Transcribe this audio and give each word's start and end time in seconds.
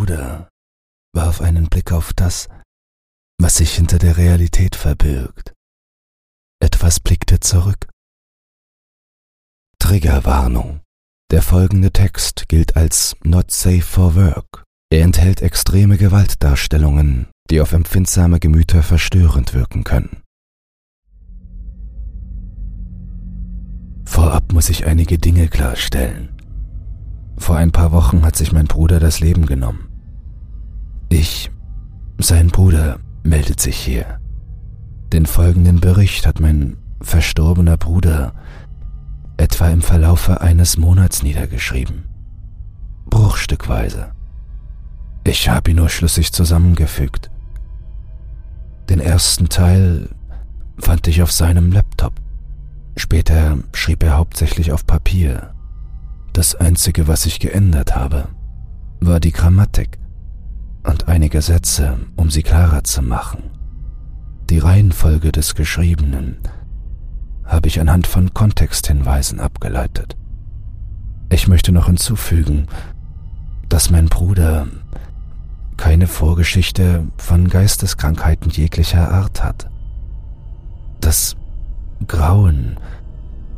Bruder 0.00 0.48
warf 1.14 1.42
einen 1.42 1.68
Blick 1.68 1.92
auf 1.92 2.14
das, 2.14 2.48
was 3.38 3.56
sich 3.56 3.74
hinter 3.74 3.98
der 3.98 4.16
Realität 4.16 4.74
verbirgt. 4.74 5.52
Etwas 6.58 7.00
blickte 7.00 7.38
zurück. 7.38 7.86
Triggerwarnung. 9.78 10.80
Der 11.30 11.42
folgende 11.42 11.92
Text 11.92 12.48
gilt 12.48 12.76
als 12.76 13.14
Not 13.24 13.50
Safe 13.50 13.82
for 13.82 14.14
Work. 14.14 14.64
Er 14.90 15.02
enthält 15.02 15.42
extreme 15.42 15.98
Gewaltdarstellungen, 15.98 17.26
die 17.50 17.60
auf 17.60 17.72
empfindsame 17.72 18.40
Gemüter 18.40 18.82
verstörend 18.82 19.52
wirken 19.52 19.84
können. 19.84 20.22
Vorab 24.06 24.50
muss 24.54 24.70
ich 24.70 24.86
einige 24.86 25.18
Dinge 25.18 25.48
klarstellen. 25.48 26.40
Vor 27.36 27.56
ein 27.56 27.70
paar 27.70 27.92
Wochen 27.92 28.22
hat 28.22 28.36
sich 28.36 28.52
mein 28.52 28.66
Bruder 28.66 28.98
das 28.98 29.20
Leben 29.20 29.44
genommen. 29.44 29.89
Ich, 31.12 31.50
sein 32.18 32.48
Bruder, 32.48 33.00
meldet 33.24 33.60
sich 33.60 33.76
hier. 33.76 34.20
Den 35.12 35.26
folgenden 35.26 35.80
Bericht 35.80 36.24
hat 36.24 36.38
mein 36.38 36.76
verstorbener 37.02 37.76
Bruder 37.76 38.32
etwa 39.36 39.68
im 39.68 39.82
Verlaufe 39.82 40.40
eines 40.40 40.76
Monats 40.76 41.22
niedergeschrieben. 41.22 42.04
Bruchstückweise. 43.06 44.12
Ich 45.24 45.48
habe 45.48 45.72
ihn 45.72 45.78
nur 45.78 45.88
schlüssig 45.88 46.32
zusammengefügt. 46.32 47.30
Den 48.88 49.00
ersten 49.00 49.48
Teil 49.48 50.10
fand 50.78 51.08
ich 51.08 51.22
auf 51.22 51.32
seinem 51.32 51.72
Laptop. 51.72 52.12
Später 52.96 53.58
schrieb 53.72 54.04
er 54.04 54.16
hauptsächlich 54.16 54.72
auf 54.72 54.86
Papier. 54.86 55.54
Das 56.32 56.54
Einzige, 56.54 57.08
was 57.08 57.26
ich 57.26 57.40
geändert 57.40 57.96
habe, 57.96 58.28
war 59.00 59.18
die 59.18 59.32
Grammatik 59.32 59.99
und 60.84 61.08
einige 61.08 61.42
Sätze, 61.42 61.98
um 62.16 62.30
sie 62.30 62.42
klarer 62.42 62.84
zu 62.84 63.02
machen. 63.02 63.50
Die 64.48 64.58
Reihenfolge 64.58 65.32
des 65.32 65.54
Geschriebenen 65.54 66.38
habe 67.44 67.68
ich 67.68 67.80
anhand 67.80 68.06
von 68.06 68.32
Kontexthinweisen 68.32 69.40
abgeleitet. 69.40 70.16
Ich 71.30 71.48
möchte 71.48 71.72
noch 71.72 71.86
hinzufügen, 71.86 72.66
dass 73.68 73.90
mein 73.90 74.06
Bruder 74.06 74.66
keine 75.76 76.06
Vorgeschichte 76.06 77.06
von 77.16 77.48
Geisteskrankheiten 77.48 78.50
jeglicher 78.50 79.10
Art 79.10 79.42
hat. 79.42 79.70
Das 81.00 81.36
Grauen, 82.06 82.78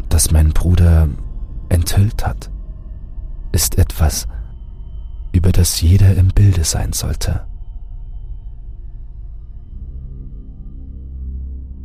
das 0.08 0.30
mein 0.30 0.50
Bruder 0.50 1.08
enthüllt 1.68 2.26
hat, 2.26 2.50
ist 3.52 3.78
etwas, 3.78 4.28
über 5.32 5.52
das 5.52 5.80
jeder 5.80 6.14
im 6.16 6.28
Bilde 6.28 6.64
sein 6.64 6.92
sollte. 6.92 7.46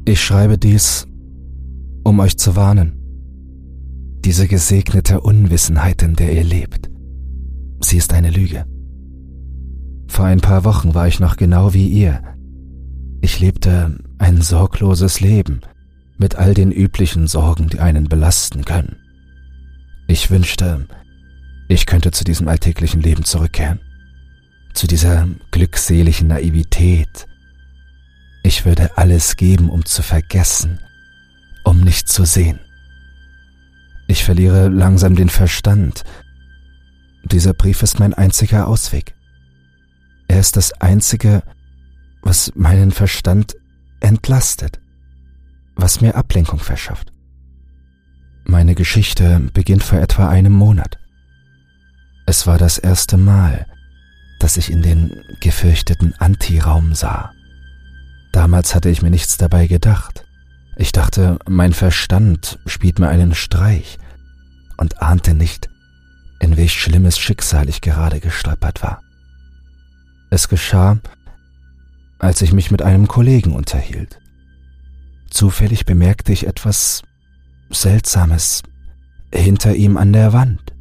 Ich 0.06 0.22
schreibe 0.22 0.58
dies, 0.58 1.08
um 2.04 2.20
euch 2.20 2.38
zu 2.38 2.56
warnen. 2.56 2.94
Diese 4.24 4.48
gesegnete 4.48 5.22
Unwissenheit, 5.22 6.02
in 6.02 6.16
der 6.16 6.34
ihr 6.34 6.44
lebt, 6.44 6.90
sie 7.82 7.98
ist 7.98 8.14
eine 8.14 8.32
Lüge. 8.32 8.66
Vor 10.08 10.26
ein 10.26 10.40
paar 10.40 10.64
Wochen 10.64 10.94
war 10.96 11.08
ich 11.08 11.20
noch 11.20 11.36
genau 11.36 11.74
wie 11.74 11.90
ihr. 11.90 12.22
Ich 13.22 13.40
lebte 13.40 13.98
ein 14.18 14.42
sorgloses 14.42 15.20
Leben 15.20 15.62
mit 16.18 16.36
all 16.36 16.54
den 16.54 16.72
üblichen 16.72 17.28
Sorgen, 17.28 17.68
die 17.68 17.80
einen 17.80 18.08
belasten 18.08 18.66
können. 18.66 18.96
Ich 20.08 20.32
wünschte, 20.32 20.88
ich 21.68 21.86
könnte 21.86 22.12
zu 22.12 22.24
diesem 22.24 22.48
alltäglichen 22.48 23.02
Leben 23.02 23.24
zurückkehren, 23.24 23.80
zu 24.74 24.88
dieser 24.88 25.28
glückseligen 25.52 26.28
Naivität. 26.28 27.28
Ich 28.44 28.66
würde 28.66 28.98
alles 28.98 29.36
geben, 29.36 29.70
um 29.70 29.86
zu 29.86 30.02
vergessen, 30.02 30.80
um 31.64 31.82
nicht 31.82 32.08
zu 32.08 32.26
sehen. 32.26 32.60
Ich 34.08 34.24
verliere 34.24 34.70
langsam 34.70 35.16
den 35.16 35.30
Verstand. 35.30 36.04
Dieser 37.26 37.54
Brief 37.54 37.84
ist 37.84 38.00
mein 38.00 38.14
einziger 38.14 38.68
Ausweg. 38.68 39.14
Er 40.30 40.40
ist 40.40 40.56
das 40.56 40.72
Einzige, 40.74 41.44
was 42.22 42.54
meinen 42.56 42.92
Verstand 42.92 43.58
entlastet, 44.00 44.80
was 45.76 46.00
mir 46.00 46.16
Ablenkung 46.16 46.60
verschafft. 46.60 47.12
Meine 48.46 48.76
Geschichte 48.76 49.50
beginnt 49.54 49.84
vor 49.84 50.00
etwa 50.00 50.30
einem 50.30 50.54
Monat. 50.54 50.98
Es 52.30 52.46
war 52.46 52.58
das 52.58 52.78
erste 52.78 53.16
Mal, 53.16 53.66
dass 54.40 54.58
ich 54.58 54.70
in 54.70 54.82
den 54.82 55.24
gefürchteten 55.40 56.14
Antiraum 56.20 56.94
sah. 56.94 57.32
Damals 58.34 58.76
hatte 58.76 58.90
ich 58.90 59.02
mir 59.02 59.10
nichts 59.10 59.38
dabei 59.38 59.66
gedacht. 59.66 60.26
Ich 60.76 60.92
dachte, 60.92 61.40
mein 61.48 61.72
Verstand 61.72 62.60
spielt 62.66 63.00
mir 63.00 63.08
einen 63.08 63.34
Streich 63.34 63.98
und 64.76 65.02
ahnte 65.02 65.36
nicht, 65.36 65.70
in 66.42 66.58
welch 66.58 66.74
schlimmes 66.74 67.18
Schicksal 67.18 67.70
ich 67.70 67.80
gerade 67.80 68.20
gestolpert 68.20 68.84
war. 68.84 69.02
Es 70.30 70.50
geschah, 70.50 71.00
als 72.20 72.42
ich 72.42 72.52
mich 72.52 72.72
mit 72.72 72.82
einem 72.82 73.08
Kollegen 73.08 73.54
unterhielt. 73.54 74.20
Zufällig 75.30 75.86
bemerkte 75.86 76.34
ich 76.34 76.46
etwas 76.46 77.04
Seltsames 77.70 78.64
hinter 79.34 79.76
ihm 79.76 79.96
an 79.96 80.12
der 80.12 80.34
Wand. 80.34 80.74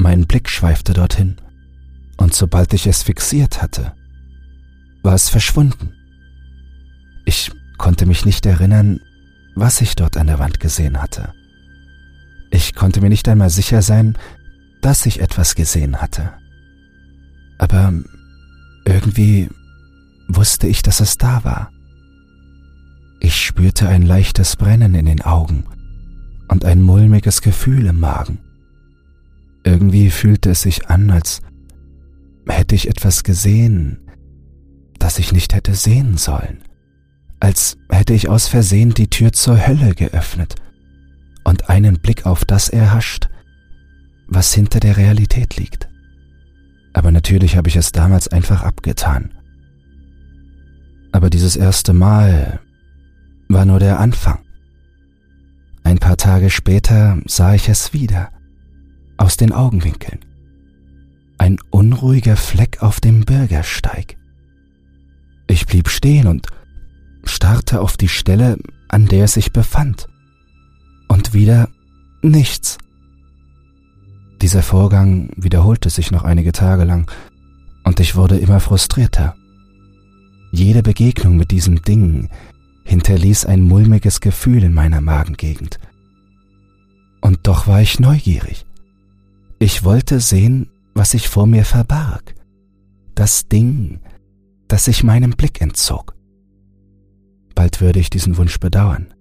Mein 0.00 0.26
Blick 0.26 0.48
schweifte 0.48 0.94
dorthin, 0.94 1.36
und 2.16 2.32
sobald 2.32 2.72
ich 2.72 2.86
es 2.86 3.02
fixiert 3.02 3.60
hatte, 3.60 3.92
war 5.02 5.12
es 5.12 5.28
verschwunden. 5.28 5.92
Ich 7.26 7.52
konnte 7.76 8.06
mich 8.06 8.24
nicht 8.24 8.46
erinnern, 8.46 9.00
was 9.54 9.82
ich 9.82 9.96
dort 9.96 10.16
an 10.16 10.28
der 10.28 10.38
Wand 10.38 10.58
gesehen 10.58 11.02
hatte. 11.02 11.34
Ich 12.50 12.74
konnte 12.74 13.02
mir 13.02 13.10
nicht 13.10 13.28
einmal 13.28 13.50
sicher 13.50 13.82
sein, 13.82 14.16
dass 14.80 15.04
ich 15.04 15.20
etwas 15.20 15.54
gesehen 15.54 16.00
hatte. 16.00 16.32
Aber 17.58 17.92
irgendwie 18.86 19.50
wusste 20.28 20.66
ich, 20.66 20.80
dass 20.80 21.00
es 21.00 21.18
da 21.18 21.44
war. 21.44 21.70
Ich 23.20 23.36
spürte 23.36 23.86
ein 23.86 24.00
leichtes 24.00 24.56
Brennen 24.56 24.94
in 24.94 25.04
den 25.04 25.20
Augen 25.20 25.64
und 26.48 26.64
ein 26.64 26.80
mulmiges 26.80 27.42
Gefühl 27.42 27.84
im 27.84 28.00
Magen. 28.00 28.38
Irgendwie 29.64 30.10
fühlte 30.10 30.50
es 30.50 30.62
sich 30.62 30.88
an, 30.88 31.10
als 31.10 31.42
hätte 32.48 32.74
ich 32.74 32.88
etwas 32.88 33.24
gesehen, 33.24 33.98
das 34.98 35.18
ich 35.18 35.32
nicht 35.32 35.54
hätte 35.54 35.74
sehen 35.74 36.16
sollen, 36.16 36.62
als 37.40 37.76
hätte 37.90 38.14
ich 38.14 38.28
aus 38.28 38.48
Versehen 38.48 38.94
die 38.94 39.08
Tür 39.08 39.32
zur 39.32 39.66
Hölle 39.66 39.94
geöffnet 39.94 40.54
und 41.44 41.68
einen 41.68 42.00
Blick 42.00 42.26
auf 42.26 42.44
das 42.44 42.68
erhascht, 42.68 43.28
was 44.28 44.54
hinter 44.54 44.80
der 44.80 44.96
Realität 44.96 45.56
liegt. 45.56 45.88
Aber 46.92 47.12
natürlich 47.12 47.56
habe 47.56 47.68
ich 47.68 47.76
es 47.76 47.92
damals 47.92 48.28
einfach 48.28 48.62
abgetan. 48.62 49.34
Aber 51.12 51.30
dieses 51.30 51.56
erste 51.56 51.92
Mal 51.92 52.60
war 53.48 53.64
nur 53.64 53.78
der 53.78 53.98
Anfang. 53.98 54.38
Ein 55.82 55.98
paar 55.98 56.16
Tage 56.16 56.50
später 56.50 57.18
sah 57.26 57.54
ich 57.54 57.68
es 57.68 57.92
wieder 57.92 58.30
aus 59.20 59.36
den 59.36 59.52
Augenwinkeln. 59.52 60.20
Ein 61.36 61.58
unruhiger 61.70 62.36
Fleck 62.36 62.82
auf 62.82 63.00
dem 63.00 63.24
Bürgersteig. 63.24 64.16
Ich 65.46 65.66
blieb 65.66 65.88
stehen 65.88 66.26
und 66.26 66.46
starrte 67.24 67.80
auf 67.80 67.96
die 67.96 68.08
Stelle, 68.08 68.56
an 68.88 69.06
der 69.06 69.24
es 69.24 69.34
sich 69.34 69.52
befand. 69.52 70.08
Und 71.08 71.34
wieder 71.34 71.68
nichts. 72.22 72.78
Dieser 74.40 74.62
Vorgang 74.62 75.30
wiederholte 75.36 75.90
sich 75.90 76.10
noch 76.10 76.24
einige 76.24 76.52
Tage 76.52 76.84
lang, 76.84 77.10
und 77.84 78.00
ich 78.00 78.16
wurde 78.16 78.38
immer 78.38 78.60
frustrierter. 78.60 79.34
Jede 80.52 80.82
Begegnung 80.82 81.36
mit 81.36 81.50
diesem 81.50 81.82
Ding 81.82 82.30
hinterließ 82.84 83.44
ein 83.44 83.62
mulmiges 83.62 84.20
Gefühl 84.20 84.62
in 84.62 84.72
meiner 84.72 85.00
Magengegend. 85.00 85.78
Und 87.20 87.40
doch 87.42 87.66
war 87.66 87.82
ich 87.82 88.00
neugierig. 88.00 88.64
Ich 89.62 89.84
wollte 89.84 90.20
sehen, 90.20 90.70
was 90.94 91.10
sich 91.10 91.28
vor 91.28 91.46
mir 91.46 91.66
verbarg. 91.66 92.34
Das 93.14 93.46
Ding, 93.46 94.00
das 94.68 94.86
sich 94.86 95.04
meinem 95.04 95.32
Blick 95.32 95.60
entzog. 95.60 96.14
Bald 97.54 97.82
würde 97.82 98.00
ich 98.00 98.08
diesen 98.08 98.38
Wunsch 98.38 98.58
bedauern. 98.58 99.12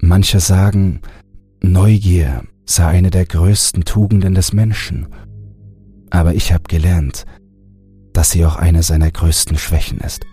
Manche 0.00 0.40
sagen, 0.40 1.02
Neugier 1.62 2.44
sei 2.64 2.86
eine 2.86 3.10
der 3.10 3.26
größten 3.26 3.84
Tugenden 3.84 4.34
des 4.34 4.54
Menschen, 4.54 5.08
aber 6.08 6.34
ich 6.34 6.54
habe 6.54 6.64
gelernt, 6.66 7.26
dass 8.14 8.30
sie 8.30 8.46
auch 8.46 8.56
eine 8.56 8.82
seiner 8.82 9.10
größten 9.10 9.58
Schwächen 9.58 9.98
ist. 9.98 10.24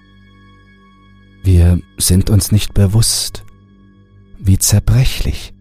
Wir 1.43 1.81
sind 1.97 2.29
uns 2.29 2.53
nicht 2.53 2.73
bewusst, 2.73 3.43
wie 4.39 4.59
zerbrechlich 4.59 5.53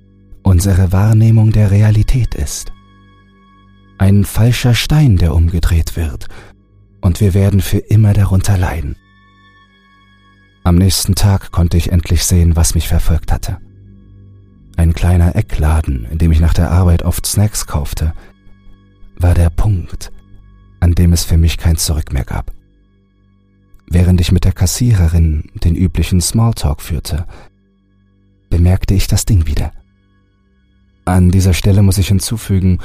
unsere 0.45 0.93
Wahrnehmung 0.93 1.51
der 1.51 1.73
Realität 1.73 2.37
ist. 2.37 2.73
Ein 4.03 4.25
falscher 4.25 4.75
Stein, 4.75 5.17
der 5.17 5.33
umgedreht 5.33 5.95
wird, 5.95 6.27
und 7.01 7.21
wir 7.21 7.35
werden 7.35 7.61
für 7.61 7.79
immer 7.79 8.13
darunter 8.15 8.59
leiden. 8.59 8.97
Am 10.65 10.75
nächsten 10.75 11.15
Tag 11.15 11.53
konnte 11.53 11.77
ich 11.77 11.93
endlich 11.93 12.25
sehen, 12.25 12.57
was 12.57 12.75
mich 12.75 12.89
verfolgt 12.89 13.31
hatte. 13.31 13.59
Ein 14.77 14.93
kleiner 14.93 15.37
Eckladen, 15.37 16.05
in 16.11 16.19
dem 16.19 16.33
ich 16.33 16.41
nach 16.41 16.53
der 16.53 16.73
Arbeit 16.73 17.05
oft 17.05 17.25
Snacks 17.27 17.69
kaufte, 17.69 18.13
war 19.19 19.35
der 19.35 19.51
Punkt, 19.51 20.11
an 20.81 20.97
dem 20.97 21.13
es 21.13 21.23
für 21.23 21.37
mich 21.37 21.57
kein 21.57 21.77
Zurück 21.77 22.13
mehr 22.13 22.25
gab. 22.25 22.51
Während 23.87 24.21
ich 24.21 24.33
mit 24.33 24.45
der 24.45 24.53
Kassiererin 24.53 25.45
den 25.63 25.77
üblichen 25.77 26.21
Smalltalk 26.21 26.83
führte, 26.83 27.25
bemerkte 28.51 28.95
ich 28.95 29.07
das 29.07 29.27
Ding 29.27 29.47
wieder. 29.47 29.71
An 31.05 31.31
dieser 31.31 31.55
Stelle 31.55 31.83
muss 31.83 31.99
ich 31.99 32.09
hinzufügen, 32.09 32.81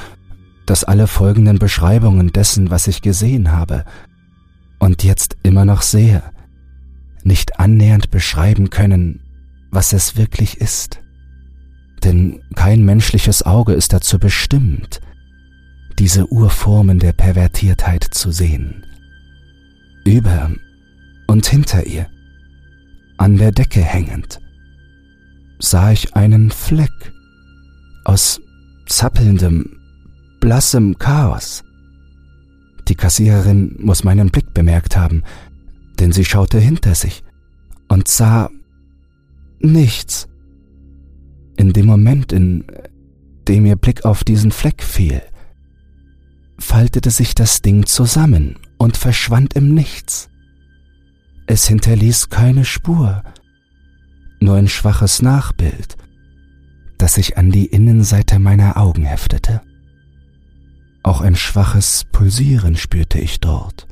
dass 0.68 0.84
alle 0.84 1.06
folgenden 1.06 1.58
Beschreibungen 1.58 2.30
dessen, 2.30 2.70
was 2.70 2.88
ich 2.88 3.00
gesehen 3.00 3.52
habe 3.52 3.86
und 4.78 5.02
jetzt 5.02 5.38
immer 5.42 5.64
noch 5.64 5.80
sehe, 5.80 6.22
nicht 7.22 7.58
annähernd 7.58 8.10
beschreiben 8.10 8.68
können, 8.68 9.20
was 9.70 9.94
es 9.94 10.18
wirklich 10.18 10.60
ist. 10.60 11.00
Denn 12.04 12.42
kein 12.54 12.84
menschliches 12.84 13.44
Auge 13.44 13.72
ist 13.72 13.94
dazu 13.94 14.18
bestimmt, 14.18 15.00
diese 15.98 16.30
Urformen 16.30 16.98
der 16.98 17.14
Pervertiertheit 17.14 18.04
zu 18.04 18.30
sehen. 18.30 18.84
Über 20.04 20.50
und 21.28 21.46
hinter 21.46 21.86
ihr, 21.86 22.08
an 23.16 23.38
der 23.38 23.52
Decke 23.52 23.80
hängend, 23.80 24.38
sah 25.58 25.92
ich 25.92 26.14
einen 26.14 26.50
Fleck 26.50 26.92
aus 28.04 28.38
zappelndem, 28.86 29.77
blassem 30.40 30.98
Chaos. 30.98 31.64
Die 32.88 32.94
Kassiererin 32.94 33.76
muss 33.78 34.04
meinen 34.04 34.30
Blick 34.30 34.54
bemerkt 34.54 34.96
haben, 34.96 35.22
denn 35.98 36.12
sie 36.12 36.24
schaute 36.24 36.58
hinter 36.58 36.94
sich 36.94 37.22
und 37.88 38.08
sah 38.08 38.50
nichts. 39.60 40.28
In 41.56 41.72
dem 41.72 41.86
Moment, 41.86 42.32
in 42.32 42.64
dem 43.46 43.66
ihr 43.66 43.76
Blick 43.76 44.04
auf 44.04 44.24
diesen 44.24 44.52
Fleck 44.52 44.82
fiel, 44.82 45.22
faltete 46.58 47.10
sich 47.10 47.34
das 47.34 47.62
Ding 47.62 47.86
zusammen 47.86 48.56
und 48.78 48.96
verschwand 48.96 49.54
im 49.54 49.74
Nichts. 49.74 50.28
Es 51.46 51.66
hinterließ 51.66 52.28
keine 52.28 52.64
Spur, 52.64 53.22
nur 54.40 54.56
ein 54.56 54.68
schwaches 54.68 55.22
Nachbild, 55.22 55.96
das 56.98 57.14
sich 57.14 57.38
an 57.38 57.50
die 57.50 57.66
Innenseite 57.66 58.38
meiner 58.38 58.76
Augen 58.76 59.04
heftete. 59.04 59.62
Auch 61.08 61.22
ein 61.22 61.36
schwaches 61.36 62.04
Pulsieren 62.12 62.76
spürte 62.76 63.18
ich 63.18 63.40
dort. 63.40 63.88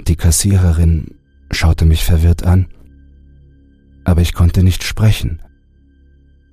Die 0.00 0.16
Kassiererin 0.16 1.14
schaute 1.52 1.84
mich 1.84 2.04
verwirrt 2.04 2.42
an, 2.42 2.66
aber 4.02 4.20
ich 4.20 4.34
konnte 4.34 4.64
nicht 4.64 4.82
sprechen. 4.82 5.40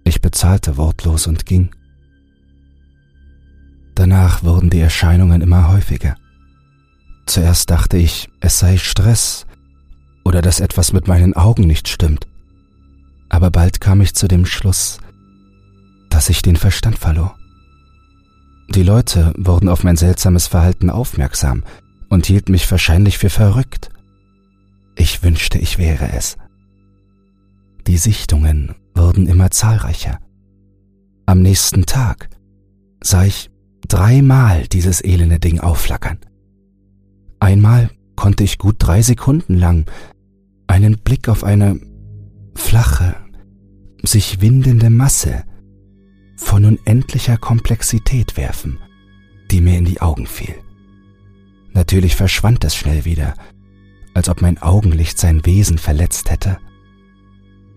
Ich 0.03 0.21
bezahlte 0.21 0.77
wortlos 0.77 1.25
und 1.25 1.47
ging. 1.47 1.71
Danach 3.95 4.44
wurden 4.44 4.69
die 4.69 4.81
Erscheinungen 4.81 5.41
immer 5.41 5.71
häufiger. 5.71 6.15
Zuerst 7.25 7.71
dachte 7.71 7.97
ich, 7.97 8.30
es 8.39 8.59
sei 8.59 8.77
Stress 8.77 9.47
oder 10.24 10.44
dass 10.44 10.59
etwas 10.59 10.94
mit 10.94 11.07
meinen 11.07 11.33
Augen 11.33 11.65
nicht 11.65 11.88
stimmt. 11.88 12.27
Aber 13.30 13.50
bald 13.50 13.81
kam 13.81 14.00
ich 14.01 14.13
zu 14.13 14.27
dem 14.27 14.45
Schluss, 14.45 15.00
dass 16.12 16.30
ich 16.30 16.44
den 16.44 16.56
Verstand 16.56 17.00
verlor. 17.00 17.35
Die 18.69 18.83
Leute 18.83 19.33
wurden 19.38 19.69
auf 19.69 19.83
mein 19.83 19.98
seltsames 19.98 20.48
Verhalten 20.48 20.89
aufmerksam 20.89 21.63
und 22.10 22.25
hielten 22.25 22.51
mich 22.51 22.69
wahrscheinlich 22.69 23.18
für 23.18 23.30
verrückt. 23.30 23.89
Ich 24.95 25.24
wünschte, 25.24 25.57
ich 25.60 25.77
wäre 25.77 26.12
es. 26.13 26.38
Die 27.88 27.98
Sichtungen 27.98 28.75
wurden 28.95 29.27
immer 29.27 29.51
zahlreicher. 29.51 30.19
Am 31.25 31.42
nächsten 31.42 31.86
Tag 31.86 32.30
sah 33.01 33.25
ich 33.25 33.50
dreimal 33.88 34.68
dieses 34.68 35.04
elende 35.04 35.39
Ding 35.39 35.59
aufflackern. 35.59 36.19
Einmal 37.39 37.89
konnte 38.16 38.44
ich 38.44 38.57
gut 38.57 38.77
drei 38.80 39.01
Sekunden 39.01 39.56
lang 39.56 39.86
einen 40.68 40.98
Blick 41.00 41.27
auf 41.27 41.44
eine 41.44 41.80
flache, 42.56 43.16
sich 44.04 44.42
windende 44.42 44.89
Masse 44.89 45.44
von 46.35 46.65
unendlicher 46.65 47.38
Komplexität 47.38 48.38
werfen, 48.38 48.80
die 49.51 49.62
mir 49.62 49.77
in 49.77 49.85
die 49.85 50.01
Augen 50.01 50.27
fiel. 50.27 50.56
Natürlich 51.74 52.15
verschwand 52.15 52.63
es 52.63 52.75
schnell 52.75 53.06
wieder, 53.06 53.33
als 54.13 54.30
ob 54.30 54.41
mein 54.41 54.62
Augenlicht 54.62 55.18
sein 55.18 55.45
Wesen 55.45 55.77
verletzt 55.77 56.30
hätte. 56.30 56.57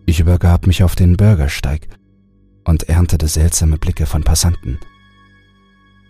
Ich 0.04 0.20
übergab 0.20 0.66
mich 0.66 0.82
auf 0.84 0.94
den 0.94 1.16
Bürgersteig 1.16 1.88
und 2.64 2.88
erntete 2.88 3.28
seltsame 3.28 3.78
Blicke 3.78 4.06
von 4.06 4.22
Passanten. 4.22 4.78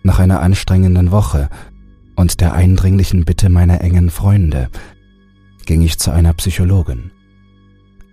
Nach 0.03 0.19
einer 0.19 0.41
anstrengenden 0.41 1.11
Woche 1.11 1.49
und 2.15 2.41
der 2.41 2.53
eindringlichen 2.53 3.25
Bitte 3.25 3.49
meiner 3.49 3.81
engen 3.81 4.09
Freunde 4.09 4.69
ging 5.65 5.81
ich 5.81 5.99
zu 5.99 6.11
einer 6.11 6.33
Psychologin. 6.33 7.11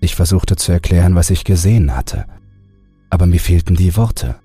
Ich 0.00 0.14
versuchte 0.14 0.56
zu 0.56 0.72
erklären, 0.72 1.14
was 1.14 1.30
ich 1.30 1.44
gesehen 1.44 1.96
hatte, 1.96 2.26
aber 3.10 3.26
mir 3.26 3.40
fehlten 3.40 3.76
die 3.76 3.96
Worte. 3.96 4.36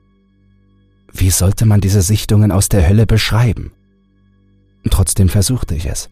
Wie 1.11 1.29
sollte 1.29 1.65
man 1.65 1.81
diese 1.81 2.01
Sichtungen 2.01 2.51
aus 2.51 2.69
der 2.69 2.87
Hölle 2.87 3.05
beschreiben? 3.05 3.71
Trotzdem 4.89 5.29
versuchte 5.29 5.75
ich 5.75 5.85
es. 5.85 6.09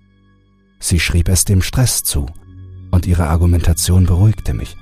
Sie 0.80 1.00
schrieb 1.00 1.30
es 1.30 1.46
dem 1.46 1.62
Stress 1.62 2.04
zu, 2.04 2.28
und 2.92 3.06
ihre 3.06 3.28
Argumentation 3.28 4.06
beruhigte 4.06 4.54
mich. 4.54 4.76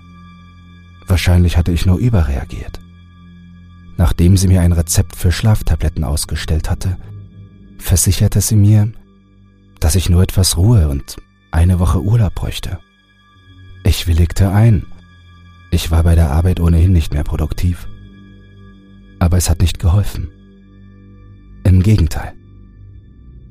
Wahrscheinlich 1.08 1.58
hatte 1.58 1.72
ich 1.72 1.86
nur 1.86 1.98
überreagiert. 1.98 2.80
Nachdem 3.98 4.36
sie 4.38 4.48
mir 4.48 4.62
ein 4.62 4.74
Rezept 4.74 5.16
für 5.16 5.32
Schlaftabletten 5.32 6.04
ausgestellt 6.04 6.70
hatte, 6.70 6.98
versicherte 7.78 8.42
sie 8.42 8.56
mir, 8.56 8.92
dass 9.80 9.96
ich 9.96 10.10
nur 10.10 10.24
etwas 10.24 10.58
Ruhe 10.58 10.90
und 10.90 11.18
eine 11.52 11.80
Woche 11.80 12.02
Urlaub 12.02 12.36
bräuchte. 12.36 12.80
Ich 13.84 14.08
willigte 14.08 14.52
ein. 14.52 14.88
Ich 15.76 15.92
war 15.92 16.04
bei 16.04 16.16
der 16.16 16.32
Arbeit 16.32 16.62
ohnehin 16.62 16.94
nicht 16.94 17.14
mehr 17.14 17.26
produktiv. 17.26 17.86
Aber 19.20 19.36
es 19.36 19.50
hat 19.50 19.60
nicht 19.60 19.78
geholfen. 19.78 20.30
Im 21.66 21.84
Gegenteil. 21.84 22.32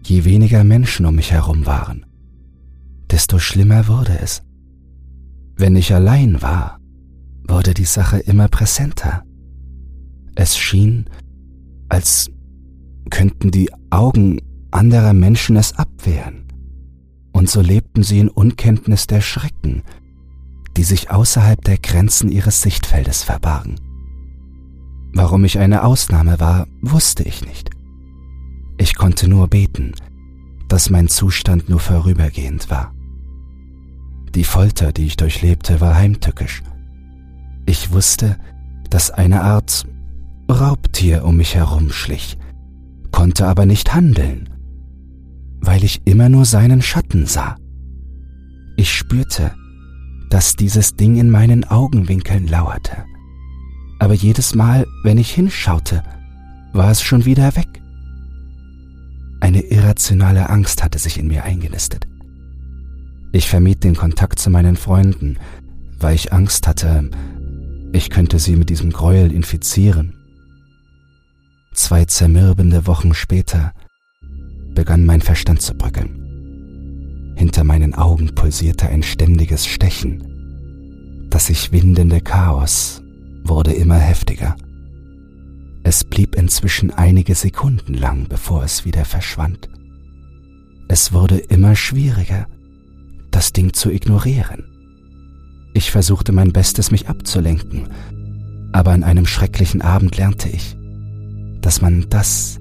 Je 0.06 0.25
weniger 0.25 0.65
Menschen 0.65 1.05
um 1.05 1.17
mich 1.17 1.32
herum 1.32 1.67
waren, 1.67 2.06
desto 3.10 3.39
schlimmer 3.39 3.89
wurde 3.89 4.19
es. 4.22 4.43
Wenn 5.56 5.77
ich 5.77 5.93
allein 5.93 6.41
war, 6.41 6.79
wurde 7.46 7.75
die 7.75 7.84
Sache 7.84 8.20
immer 8.20 8.49
präsenter. 8.49 9.22
Es 10.34 10.56
schien, 10.56 11.10
als 11.91 12.31
könnten 13.10 13.51
die 13.51 13.70
Augen 13.91 14.41
anderer 14.70 15.13
Menschen 15.13 15.56
es 15.56 15.75
abwehren, 15.75 16.46
und 17.32 17.51
so 17.51 17.60
lebten 17.60 18.03
sie 18.03 18.19
in 18.19 18.31
Unkenntnis 18.31 19.06
der 19.06 19.20
Schrecken, 19.20 19.82
die 20.77 20.85
sich 20.85 21.11
außerhalb 21.11 21.63
der 21.63 21.79
Grenzen 21.79 22.31
ihres 22.31 22.63
Sichtfeldes 22.63 23.23
verbargen. 23.23 23.77
Warum 25.13 25.45
ich 25.45 25.59
eine 25.59 25.85
Ausnahme 25.85 26.41
war, 26.41 26.67
wusste 26.83 27.23
ich 27.23 27.47
nicht. 27.47 27.71
Ich 28.79 28.97
konnte 28.97 29.29
nur 29.29 29.49
beten, 29.49 29.93
dass 30.69 30.91
mein 30.91 31.09
Zustand 31.09 31.69
nur 31.69 31.79
vorübergehend 31.79 32.71
war. 32.71 32.93
Die 34.35 34.45
Folter, 34.45 34.93
die 34.93 35.07
ich 35.07 35.17
durchlebte, 35.17 35.81
war 35.81 35.95
heimtückisch. 35.95 36.63
Ich 37.67 37.93
wusste, 37.93 38.37
dass 38.91 39.13
eine 39.13 39.43
Art 39.43 39.87
Raubtier 40.51 41.25
um 41.25 41.37
mich 41.37 41.55
herumschlich, 41.55 42.37
konnte 43.13 43.47
aber 43.47 43.65
nicht 43.65 43.95
handeln, 43.95 44.49
weil 45.61 45.85
ich 45.85 46.03
immer 46.05 46.29
nur 46.29 46.45
seinen 46.45 46.83
Schatten 46.83 47.27
sah. 47.27 47.57
Ich 48.77 48.93
spürte, 48.93 49.53
dass 50.34 50.56
dieses 50.56 50.96
Ding 50.96 51.14
in 51.14 51.31
meinen 51.31 51.62
Augenwinkeln 51.62 52.48
lauerte. 52.48 53.05
Aber 54.00 54.14
jedes 54.14 54.56
Mal, 54.56 54.84
wenn 55.05 55.17
ich 55.17 55.31
hinschaute, 55.31 56.03
war 56.72 56.91
es 56.91 57.03
schon 57.03 57.24
wieder 57.24 57.55
weg. 57.55 57.69
Eine 59.38 59.60
irrationale 59.60 60.50
Angst 60.50 60.82
hatte 60.82 60.98
sich 60.98 61.20
in 61.20 61.29
mir 61.29 61.44
eingenistet. 61.44 62.08
Ich 63.31 63.48
vermied 63.48 63.84
den 63.84 63.94
Kontakt 63.94 64.41
zu 64.41 64.50
meinen 64.50 64.74
Freunden, 64.74 65.38
weil 66.00 66.17
ich 66.17 66.32
Angst 66.32 66.67
hatte, 66.67 67.10
ich 67.93 68.10
könnte 68.10 68.41
sie 68.41 68.56
mit 68.56 68.70
diesem 68.70 68.91
Gräuel 68.91 69.31
infizieren. 69.31 70.14
Zwei 71.74 72.06
zermürbende 72.06 72.88
Wochen 72.88 73.14
später 73.14 73.72
begann 74.74 75.06
mein 75.06 75.20
Verstand 75.20 75.62
zu 75.62 75.74
bröckeln. 75.74 76.24
Hinter 77.36 77.64
meinen 77.64 77.94
Augen 77.94 78.34
pulsierte 78.34 78.88
ein 78.88 79.03
ständiges 79.03 79.67
Stechen. 79.67 81.26
Das 81.31 81.46
sich 81.46 81.72
windende 81.72 82.20
Chaos 82.20 83.03
wurde 83.44 83.72
immer 83.72 83.98
heftiger. 83.98 84.56
Es 85.82 86.05
blieb 86.05 86.34
inzwischen 86.34 86.91
einige 86.91 87.34
Sekunden 87.34 87.94
lang, 87.94 88.26
bevor 88.29 88.64
es 88.64 88.84
wieder 88.84 89.05
verschwand. 89.05 89.69
Es 90.88 91.12
wurde 91.12 91.36
immer 91.38 91.76
schwieriger, 91.76 92.46
das 93.31 93.53
Ding 93.53 93.72
zu 93.74 93.91
ignorieren. 93.91 94.64
Ich 95.74 95.91
versuchte 95.91 96.32
mein 96.32 96.53
Bestes, 96.53 96.91
mich 96.91 97.08
abzulenken, 97.08 97.88
aber 98.72 98.93
an 98.93 99.03
einem 99.03 99.26
schrecklichen 99.26 99.82
Abend 99.82 100.17
lernte 100.17 100.48
ich, 100.48 100.76
dass 101.60 101.81
man 101.81 102.06
das, 102.08 102.58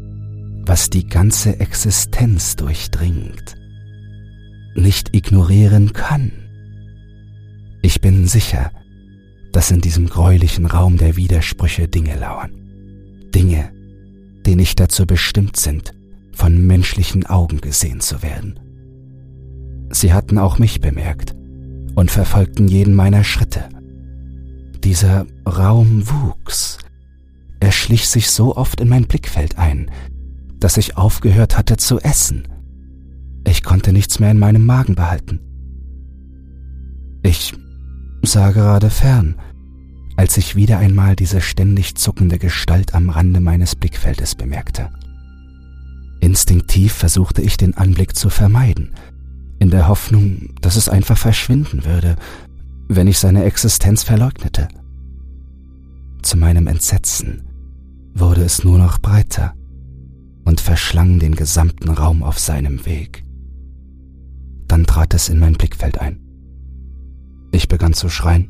was 0.65 0.89
die 0.89 1.07
ganze 1.07 1.59
Existenz 1.59 2.55
durchdringt, 2.55 3.55
nicht 4.75 5.15
ignorieren 5.15 5.93
kann. 5.93 6.31
Ich 7.81 8.01
bin 8.01 8.27
sicher, 8.27 8.71
dass 9.51 9.71
in 9.71 9.81
diesem 9.81 10.07
gräulichen 10.07 10.65
Raum 10.65 10.97
der 10.97 11.15
Widersprüche 11.15 11.87
Dinge 11.87 12.17
lauern. 12.17 12.51
Dinge, 13.33 13.71
die 14.45 14.55
nicht 14.55 14.79
dazu 14.79 15.05
bestimmt 15.05 15.57
sind, 15.57 15.93
von 16.33 16.65
menschlichen 16.65 17.25
Augen 17.25 17.61
gesehen 17.61 17.99
zu 17.99 18.23
werden. 18.23 18.59
Sie 19.91 20.11
hatten 20.11 20.37
auch 20.37 20.57
mich 20.57 20.81
bemerkt 20.81 21.35
und 21.95 22.09
verfolgten 22.09 22.67
jeden 22.67 22.95
meiner 22.95 23.23
Schritte. 23.23 23.69
Dieser 24.83 25.27
Raum 25.45 26.03
wuchs. 26.09 26.79
Er 27.59 27.71
schlich 27.71 28.09
sich 28.09 28.29
so 28.31 28.57
oft 28.57 28.81
in 28.81 28.89
mein 28.89 29.05
Blickfeld 29.05 29.57
ein, 29.57 29.89
dass 30.59 30.77
ich 30.77 30.97
aufgehört 30.97 31.57
hatte 31.57 31.77
zu 31.77 31.99
essen. 31.99 32.47
Ich 33.45 33.63
konnte 33.63 33.93
nichts 33.93 34.19
mehr 34.19 34.31
in 34.31 34.39
meinem 34.39 34.65
Magen 34.65 34.95
behalten. 34.95 35.39
Ich 37.23 37.53
sah 38.21 38.51
gerade 38.51 38.89
fern, 38.89 39.35
als 40.15 40.37
ich 40.37 40.55
wieder 40.55 40.77
einmal 40.77 41.15
diese 41.15 41.41
ständig 41.41 41.95
zuckende 41.95 42.37
Gestalt 42.37 42.93
am 42.93 43.09
Rande 43.09 43.39
meines 43.39 43.75
Blickfeldes 43.75 44.35
bemerkte. 44.35 44.89
Instinktiv 46.19 46.93
versuchte 46.93 47.41
ich 47.41 47.57
den 47.57 47.75
Anblick 47.75 48.15
zu 48.15 48.29
vermeiden, 48.29 48.93
in 49.59 49.69
der 49.69 49.87
Hoffnung, 49.87 50.55
dass 50.61 50.75
es 50.75 50.87
einfach 50.87 51.17
verschwinden 51.17 51.85
würde, 51.85 52.15
wenn 52.87 53.07
ich 53.07 53.19
seine 53.19 53.43
Existenz 53.43 54.03
verleugnete. 54.03 54.67
Zu 56.21 56.37
meinem 56.37 56.67
Entsetzen 56.67 57.43
wurde 58.13 58.43
es 58.43 58.63
nur 58.63 58.77
noch 58.77 58.99
breiter 58.99 59.53
und 60.45 60.61
verschlang 60.61 61.19
den 61.19 61.35
gesamten 61.35 61.89
Raum 61.89 62.23
auf 62.23 62.39
seinem 62.39 62.85
Weg. 62.85 63.25
Dann 64.67 64.85
trat 64.85 65.13
es 65.13 65.29
in 65.29 65.39
mein 65.39 65.53
Blickfeld 65.53 65.99
ein. 65.99 66.19
Ich 67.51 67.67
begann 67.67 67.93
zu 67.93 68.09
schreien. 68.09 68.49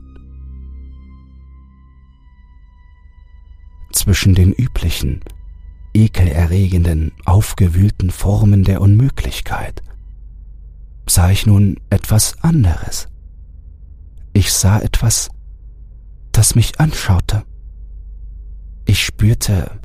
Zwischen 3.91 4.34
den 4.34 4.53
üblichen, 4.53 5.22
ekelerregenden, 5.93 7.12
aufgewühlten 7.25 8.10
Formen 8.10 8.63
der 8.63 8.82
Unmöglichkeit 8.82 9.84
sah 11.08 11.29
ich 11.29 11.46
nun 11.46 11.79
etwas 11.89 12.41
anderes. 12.41 13.08
Ich 14.34 14.51
sah 14.51 14.79
etwas, 14.79 15.29
das 16.32 16.55
mich 16.55 16.79
anschaute. 16.79 17.43
Ich 18.86 19.05
spürte 19.05 19.79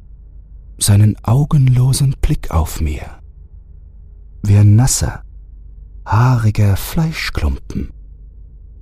seinen 0.78 1.16
augenlosen 1.24 2.16
Blick 2.20 2.50
auf 2.50 2.80
mir, 2.80 3.20
wie 4.42 4.56
ein 4.56 4.76
nasser, 4.76 5.22
haariger 6.08 6.76
Fleischklumpen, 6.76 7.92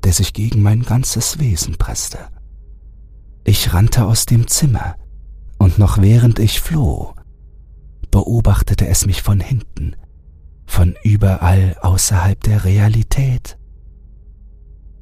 der 0.04 0.12
sich 0.12 0.32
gegen 0.32 0.62
mein 0.62 0.82
ganzes 0.82 1.38
Wesen 1.38 1.76
presste. 1.76 2.18
Ich 3.44 3.74
rannte 3.74 4.06
aus 4.06 4.26
dem 4.26 4.46
Zimmer, 4.46 4.96
und 5.58 5.78
noch 5.78 5.98
während 5.98 6.38
ich 6.38 6.60
floh, 6.60 7.14
beobachtete 8.10 8.86
es 8.86 9.06
mich 9.06 9.22
von 9.22 9.40
hinten, 9.40 9.96
von 10.66 10.94
überall 11.02 11.76
außerhalb 11.80 12.40
der 12.42 12.64
Realität. 12.64 13.58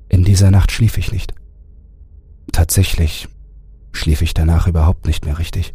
In 0.09 0.25
dieser 0.25 0.50
Nacht 0.50 0.73
schlief 0.73 0.97
ich 0.97 1.12
nicht. 1.12 1.35
Tatsächlich 2.52 3.28
schlief 3.93 4.23
ich 4.23 4.35
danach 4.35 4.66
überhaupt 4.66 5.07
nicht 5.07 5.25
mehr 5.25 5.38
richtig. 5.38 5.75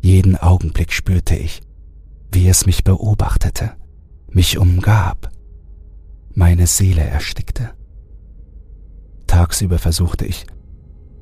Jeden 0.00 0.36
Augenblick 0.36 0.92
spürte 0.92 1.36
ich, 1.36 1.60
wie 2.32 2.48
es 2.48 2.66
mich 2.66 2.82
beobachtete, 2.82 3.76
mich 4.34 4.58
umgab, 4.58 5.30
meine 6.34 6.66
Seele 6.66 7.02
erstickte. 7.02 7.70
Tagsüber 9.26 9.78
versuchte 9.78 10.24
ich, 10.24 10.46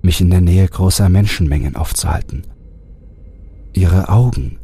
mich 0.02 0.21
in 0.21 0.31
der 0.31 0.40
Nähe 0.40 0.67
großer 0.67 1.09
Menschenmengen 1.09 1.76
aufzuhalten. 1.76 2.45
Ihre 3.73 4.09
Augen 4.09 4.59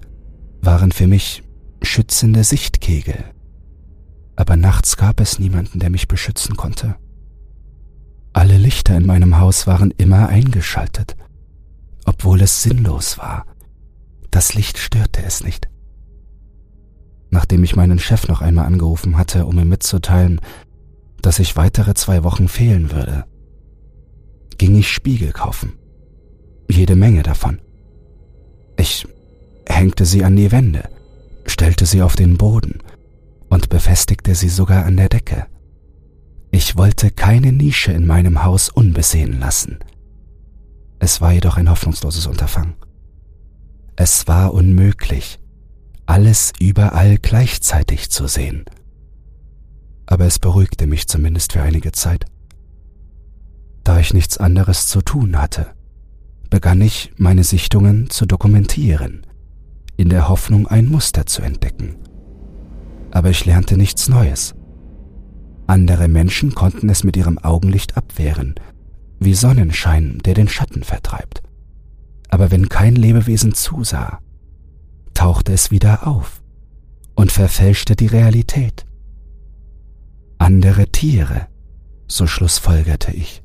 waren 0.63 0.93
für 0.93 1.07
mich 1.07 1.43
schützende 1.83 2.45
Sichtkegel, 2.45 3.25
aber 4.35 4.57
nachts 4.57 4.97
gab 4.97 5.21
es 5.21 5.39
niemanden, 5.39 5.79
der 5.79 5.91
mich 5.91 6.09
beschützen 6.09 6.57
konnte. 6.57 6.97
Alle 8.33 8.59
Lichter 8.59 8.97
in 8.97 9.07
meinem 9.07 9.39
Haus 9.39 9.67
waren 9.67 9.93
immer 9.93 10.29
eingeschaltet, 10.29 11.17
obwohl 12.05 12.43
es 12.43 12.63
sinnlos 12.63 13.19
war. 13.19 13.47
Das 14.31 14.55
Licht 14.55 14.79
störte 14.79 15.23
es 15.23 15.43
nicht. 15.43 15.69
Nachdem 17.37 17.65
ich 17.65 17.77
meinen 17.77 17.99
Chef 17.99 18.29
noch 18.29 18.41
einmal 18.41 18.65
angerufen 18.65 19.19
hatte, 19.19 19.45
um 19.45 19.59
ihm 19.59 19.69
mitzuteilen, 19.69 20.41
dass 21.21 21.39
ich 21.39 21.55
weitere 21.55 21.93
zwei 21.93 22.25
Wochen 22.25 22.49
fehlen 22.49 22.93
würde, 22.93 23.27
ging 24.57 24.75
ich 24.75 24.91
Spiegel 24.91 25.33
kaufen. 25.33 25.75
Jede 26.71 26.97
Menge 26.97 27.23
davon. 27.23 27.61
Ich 28.79 29.07
hängte 29.69 30.07
sie 30.07 30.25
an 30.25 30.35
die 30.35 30.51
Wände, 30.51 30.89
stellte 31.45 31.85
sie 31.85 32.01
auf 32.01 32.17
den 32.17 32.39
Boden 32.39 32.79
und 33.51 33.69
befestigte 33.69 34.35
sie 34.35 34.49
sogar 34.49 34.87
an 34.87 34.97
der 34.97 35.11
Decke. 35.11 35.45
Ich 36.51 36.79
wollte 36.79 37.11
keine 37.11 37.53
Nische 37.53 37.93
in 37.93 38.07
meinem 38.07 38.45
Haus 38.45 38.71
unbesehen 38.71 39.39
lassen. 39.41 39.81
Es 41.01 41.21
war 41.21 41.33
jedoch 41.33 41.59
ein 41.59 41.69
hoffnungsloses 41.69 42.29
Unterfangen. 42.29 42.77
Es 43.95 44.27
war 44.27 44.55
unmöglich, 44.55 45.39
alles 46.07 46.53
überall 46.61 47.19
gleichzeitig 47.19 48.11
zu 48.11 48.27
sehen. 48.27 48.65
Aber 50.07 50.25
es 50.25 50.39
beruhigte 50.39 50.87
mich 50.87 51.09
zumindest 51.09 51.53
für 51.53 51.63
einige 51.63 51.93
Zeit. 51.93 52.25
Da 53.83 53.99
ich 53.99 54.15
nichts 54.15 54.39
anderes 54.39 54.87
zu 54.87 55.03
tun 55.03 55.41
hatte, 55.41 55.67
begann 56.49 56.81
ich 56.81 57.13
meine 57.17 57.45
Sichtungen 57.45 58.09
zu 58.11 58.25
dokumentieren, 58.27 59.27
in 59.97 60.09
der 60.09 60.29
Hoffnung 60.29 60.67
ein 60.69 60.89
Muster 60.89 61.27
zu 61.27 61.43
entdecken. 61.43 61.97
Aber 63.11 63.31
ich 63.31 63.45
lernte 63.45 63.77
nichts 63.77 64.09
Neues. 64.09 64.55
Andere 65.67 66.07
Menschen 66.07 66.55
konnten 66.55 66.89
es 66.89 67.03
mit 67.03 67.17
ihrem 67.17 67.39
Augenlicht 67.39 67.97
abwehren, 67.97 68.55
wie 69.19 69.35
Sonnenschein, 69.35 70.19
der 70.25 70.35
den 70.35 70.49
Schatten 70.49 70.85
vertreibt. 70.85 71.43
Aber 72.29 72.51
wenn 72.51 72.69
kein 72.69 72.95
Lebewesen 72.95 73.55
zusah, 73.55 74.21
tauchte 75.17 75.53
es 75.53 75.71
wieder 75.71 76.07
auf 76.07 76.43
und 77.15 77.33
verfälschte 77.33 77.97
die 77.97 78.07
Realität. 78.07 78.85
Andere 80.39 80.89
Tiere, 80.89 81.47
so 82.07 82.27
schlussfolgerte 82.27 83.13
ich, 83.13 83.43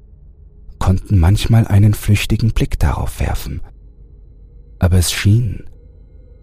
konnten 0.79 1.17
manchmal 1.17 1.65
einen 1.65 1.93
flüchtigen 1.93 2.51
Blick 2.51 2.77
darauf 2.77 3.21
werfen, 3.21 3.61
aber 4.79 4.97
es 4.97 5.13
schien, 5.13 5.63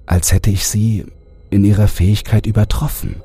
als 0.06 0.32
hätte 0.32 0.50
ich 0.50 0.66
sie 0.66 1.04
in 1.50 1.64
ihrer 1.64 1.88
Fähigkeit 1.88 2.46
übertroffen. 2.46 3.16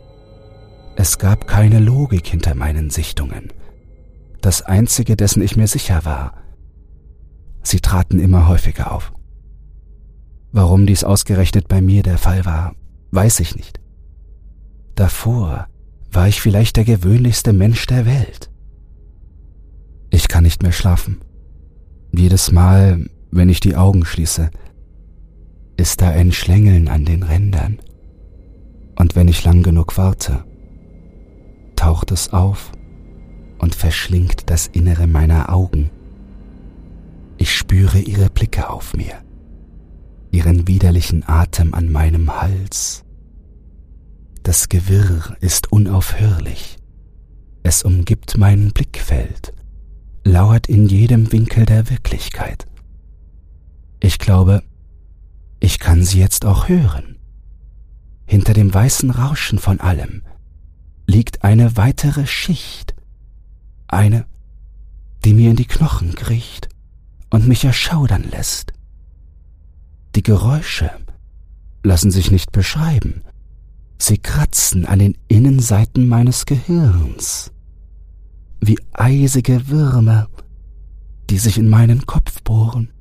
Es 0.97 1.17
gab 1.17 1.47
keine 1.47 1.79
Logik 1.79 2.27
hinter 2.27 2.53
meinen 2.53 2.89
Sichtungen. 2.89 3.53
Das 4.41 4.61
Einzige, 4.61 5.15
dessen 5.15 5.41
ich 5.41 5.55
mir 5.55 5.67
sicher 5.67 6.03
war, 6.03 6.33
sie 7.61 7.79
traten 7.79 8.19
immer 8.19 8.49
häufiger 8.49 8.91
auf. 8.91 9.13
Warum 10.53 10.85
dies 10.85 11.03
ausgerechnet 11.03 11.67
bei 11.67 11.81
mir 11.81 12.03
der 12.03 12.19
Fall 12.19 12.45
war, 12.45 12.75
weiß 13.09 13.39
ich 13.39 13.55
nicht. 13.55 13.79
Davor 14.93 15.67
war 16.11 16.27
ich 16.27 16.39
vielleicht 16.39 16.77
der 16.77 16.85
gewöhnlichste 16.85 17.53
Mensch 17.53 17.87
der 17.87 18.05
Welt. 18.05 18.51
Ich 20.11 20.27
kann 20.27 20.43
nicht 20.43 20.61
mehr 20.61 20.71
schlafen. 20.71 21.21
Jedes 22.15 22.51
Mal, 22.51 23.09
wenn 23.31 23.49
ich 23.49 23.61
die 23.61 23.75
Augen 23.75 24.05
schließe, 24.05 24.51
ist 25.75 26.01
da 26.01 26.09
ein 26.09 26.31
Schlängeln 26.31 26.87
an 26.87 27.03
den 27.03 27.23
Rändern. 27.23 27.79
Und 28.95 29.15
wenn 29.15 29.27
ich 29.27 29.43
lang 29.43 29.63
genug 29.63 29.97
warte, 29.97 30.45
taucht 31.75 32.11
es 32.11 32.31
auf 32.31 32.71
und 33.57 33.73
verschlingt 33.73 34.51
das 34.51 34.67
Innere 34.67 35.07
meiner 35.07 35.51
Augen. 35.51 35.89
Ich 37.37 37.55
spüre 37.55 37.97
ihre 37.97 38.29
Blicke 38.29 38.69
auf 38.69 38.93
mir, 38.95 39.15
ihren 40.33 40.67
widerlichen 40.67 41.23
Atem 41.27 41.73
an 41.73 41.91
meinem 41.91 42.41
Hals. 42.41 43.05
Das 44.41 44.67
Gewirr 44.67 45.37
ist 45.39 45.71
unaufhörlich. 45.71 46.77
Es 47.61 47.83
umgibt 47.83 48.37
mein 48.37 48.71
Blickfeld, 48.73 49.53
lauert 50.25 50.67
in 50.67 50.87
jedem 50.87 51.31
Winkel 51.31 51.65
der 51.65 51.89
Wirklichkeit. 51.89 52.67
Ich 54.01 54.19
glaube, 54.19 54.63
Ich 55.59 55.79
kann 55.79 56.03
sie 56.03 56.19
jetzt 56.19 56.43
auch 56.43 56.67
hören. 56.67 57.15
Hinter 58.25 58.53
dem 58.53 58.73
weißen 58.73 59.11
Rauschen 59.11 59.59
von 59.59 59.79
allem 59.79 60.23
liegt 61.07 61.45
eine 61.45 61.77
weitere 61.77 62.27
Schicht, 62.27 62.95
eine, 63.87 64.25
die 65.23 65.33
mir 65.33 65.51
in 65.51 65.55
die 65.55 65.67
Knochen 65.67 66.15
kriecht 66.15 66.67
und 67.29 67.47
mich 67.47 67.63
erschaudern 67.63 68.25
lässt. 68.29 68.73
Die 70.15 70.23
Geräusche 70.23 70.91
lassen 71.83 72.11
sich 72.11 72.29
nicht 72.29 72.51
beschreiben, 72.51 73.23
sie 73.97 74.17
kratzen 74.17 74.85
an 74.85 74.99
den 74.99 75.17
Innenseiten 75.27 76.07
meines 76.07 76.45
Gehirns, 76.45 77.51
wie 78.61 78.79
eisige 78.93 79.67
Würmer, 79.69 80.29
die 81.29 81.39
sich 81.39 81.57
in 81.57 81.67
meinen 81.67 82.05
Kopf 82.05 82.41
bohren. 82.43 82.91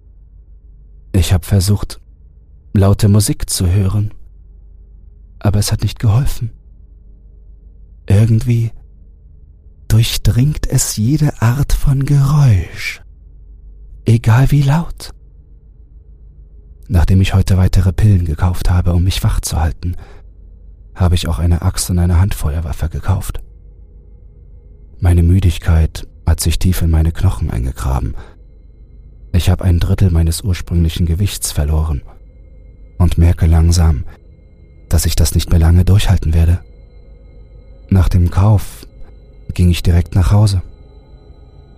Ich 1.13 1.33
habe 1.33 1.45
versucht, 1.45 2.01
laute 2.73 3.09
Musik 3.09 3.51
zu 3.51 3.67
hören, 3.67 4.15
aber 5.39 5.59
es 5.59 5.71
hat 5.71 5.83
nicht 5.83 5.99
geholfen. 5.99 6.51
Irgendwie 8.09 8.73
durchdringt 9.89 10.67
es 10.67 10.97
jede 10.97 11.43
Art 11.43 11.75
von 11.75 12.07
Geräusch, 12.07 13.03
egal 14.07 14.51
wie 14.51 14.63
laut. 14.63 15.13
Nachdem 16.89 17.21
ich 17.21 17.35
heute 17.35 17.57
weitere 17.57 17.93
Pillen 17.93 18.25
gekauft 18.25 18.71
habe, 18.71 18.93
um 18.93 19.05
mich 19.05 19.23
wach 19.23 19.41
zu 19.41 19.61
halten, 19.61 19.97
habe 20.95 21.15
ich 21.15 21.29
auch 21.29 21.39
eine 21.39 21.63
Axt 21.63 21.91
und 21.91 21.99
eine 21.99 22.21
Handfeuerwaffe 22.21 22.89
gekauft. 22.89 23.41
Meine 24.99 25.23
Müdigkeit 25.23 26.07
hat 26.27 26.41
sich 26.41 26.59
tief 26.59 26.83
in 26.83 26.91
meine 26.91 27.13
Knochen 27.13 27.51
eingegraben. 27.51 28.15
Ich 29.33 29.49
habe 29.49 29.65
ein 29.65 29.81
Drittel 29.81 30.11
meines 30.11 30.43
ursprünglichen 30.43 31.07
Gewichts 31.07 31.53
verloren 31.53 32.03
und 32.99 33.19
merke 33.19 33.47
langsam, 33.47 34.05
dass 34.89 35.07
ich 35.07 35.17
das 35.17 35.35
nicht 35.35 35.51
mehr 35.51 35.59
lange 35.59 35.85
durchhalten 35.85 36.35
werde. 36.35 36.61
Nach 37.89 38.09
dem 38.09 38.31
Kauf 38.31 38.87
ging 39.55 39.71
ich 39.71 39.83
direkt 39.83 40.15
nach 40.15 40.31
Hause. 40.31 40.63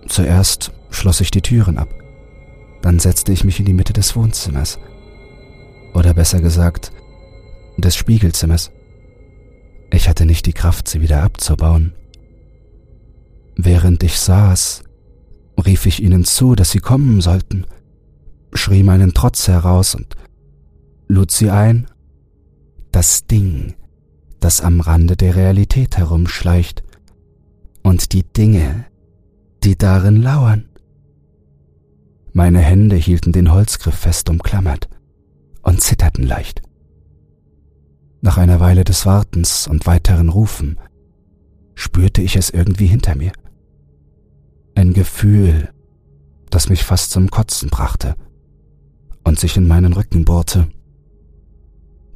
Zuerst 0.07 0.71
schloss 0.89 1.21
ich 1.21 1.31
die 1.31 1.41
Türen 1.41 1.77
ab, 1.77 1.89
dann 2.81 2.99
setzte 2.99 3.31
ich 3.31 3.43
mich 3.43 3.59
in 3.59 3.65
die 3.65 3.73
Mitte 3.73 3.93
des 3.93 4.15
Wohnzimmers, 4.15 4.77
oder 5.95 6.13
besser 6.13 6.41
gesagt, 6.41 6.91
des 7.77 7.95
Spiegelzimmers. 7.95 8.71
Ich 9.91 10.09
hatte 10.09 10.25
nicht 10.25 10.45
die 10.45 10.53
Kraft, 10.53 10.87
sie 10.87 11.01
wieder 11.01 11.23
abzubauen. 11.23 11.93
Während 13.55 14.03
ich 14.03 14.19
saß, 14.19 14.83
rief 15.65 15.85
ich 15.85 16.03
ihnen 16.03 16.25
zu, 16.25 16.55
dass 16.55 16.71
sie 16.71 16.79
kommen 16.79 17.21
sollten, 17.21 17.65
schrie 18.53 18.83
meinen 18.83 19.13
Trotz 19.13 19.47
heraus 19.47 19.95
und 19.95 20.15
lud 21.07 21.31
sie 21.31 21.49
ein, 21.49 21.87
das 22.91 23.25
Ding, 23.25 23.75
das 24.39 24.61
am 24.61 24.81
Rande 24.81 25.15
der 25.15 25.35
Realität 25.35 25.97
herumschleicht, 25.97 26.83
und 27.83 28.13
die 28.13 28.23
Dinge, 28.23 28.85
die 29.63 29.77
darin 29.77 30.21
lauern. 30.21 30.65
Meine 32.33 32.59
Hände 32.59 32.95
hielten 32.95 33.31
den 33.31 33.51
Holzgriff 33.51 33.95
fest 33.95 34.29
umklammert 34.29 34.89
und 35.65 35.81
zitterten 35.81 36.25
leicht. 36.25 36.61
Nach 38.21 38.37
einer 38.37 38.59
Weile 38.59 38.83
des 38.85 39.05
Wartens 39.05 39.67
und 39.67 39.85
weiteren 39.85 40.29
Rufen 40.29 40.79
spürte 41.73 42.21
ich 42.21 42.37
es 42.37 42.49
irgendwie 42.49 42.87
hinter 42.87 43.15
mir. 43.15 43.33
Ein 44.75 44.93
Gefühl, 44.93 45.69
das 46.49 46.69
mich 46.69 46.83
fast 46.83 47.11
zum 47.11 47.29
Kotzen 47.29 47.69
brachte 47.69 48.15
und 49.23 49.39
sich 49.39 49.57
in 49.57 49.67
meinen 49.67 49.93
Rücken 49.93 50.23
bohrte. 50.23 50.69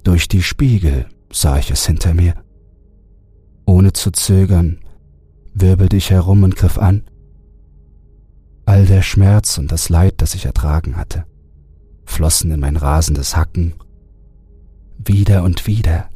Durch 0.04 0.28
die 0.28 0.44
Spiegel 0.44 1.08
sah 1.32 1.58
ich 1.58 1.72
es 1.72 1.86
hinter 1.86 2.14
mir. 2.14 2.36
Ohne 3.66 3.94
zu 3.94 4.12
zögern, 4.12 4.80
wirbelte 5.54 5.98
ich 5.98 6.12
herum 6.12 6.44
und 6.44 6.56
griff 6.56 6.78
an. 6.78 7.04
All 8.66 8.86
der 8.86 9.02
Schmerz 9.02 9.58
und 9.58 9.72
das 9.72 9.90
Leid, 9.90 10.16
das 10.18 10.36
ich 10.36 10.46
ertragen 10.46 10.96
hatte, 10.96 11.26
flossen 12.10 12.52
in 12.52 12.60
mein 12.60 12.76
rasendes 12.76 13.36
Hacken. 13.36 13.74
Wieder 14.98 15.44
und 15.44 15.68
wieder 15.68 16.10